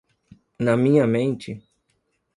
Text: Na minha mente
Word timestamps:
Na 0.59 0.75
minha 0.75 1.05
mente 1.05 1.61